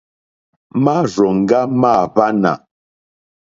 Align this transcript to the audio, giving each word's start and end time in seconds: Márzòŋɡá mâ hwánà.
Márzòŋɡá 0.83 1.59
mâ 1.81 1.91
hwánà. 2.13 2.51